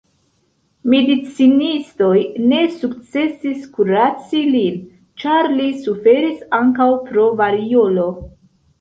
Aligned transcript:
Medicinistoj 0.93 2.15
ne 2.53 2.63
sukcesis 2.79 3.69
kuraci 3.77 4.43
lin, 4.57 4.83
ĉar 5.25 5.53
li 5.61 5.71
suferis 5.87 6.45
ankaŭ 6.65 6.93
pro 7.09 7.33
variolo. 7.47 8.13